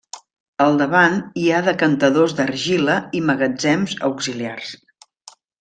Al 0.63 0.79
davant 0.81 1.19
hi 1.41 1.43
ha 1.49 1.59
decantadors 1.67 2.35
d'argila 2.41 2.97
i 3.21 3.25
magatzems 3.29 3.97
auxiliars. 4.13 4.77